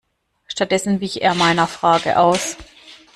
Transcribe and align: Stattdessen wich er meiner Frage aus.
Stattdessen 0.47 0.99
wich 0.99 1.21
er 1.21 1.35
meiner 1.35 1.67
Frage 1.67 2.17
aus. 2.17 2.57